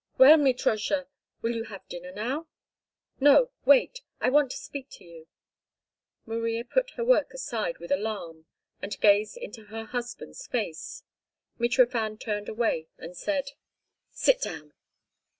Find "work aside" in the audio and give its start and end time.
7.05-7.77